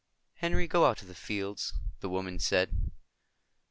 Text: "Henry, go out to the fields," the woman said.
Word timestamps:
"Henry, 0.37 0.67
go 0.67 0.85
out 0.87 0.97
to 0.97 1.05
the 1.05 1.13
fields," 1.13 1.73
the 1.99 2.09
woman 2.09 2.39
said. 2.39 2.89